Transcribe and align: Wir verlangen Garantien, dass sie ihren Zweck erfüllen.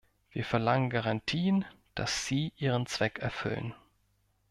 Wir 0.31 0.43
verlangen 0.45 0.89
Garantien, 0.89 1.63
dass 1.93 2.25
sie 2.25 2.53
ihren 2.57 2.87
Zweck 2.87 3.19
erfüllen. 3.19 3.75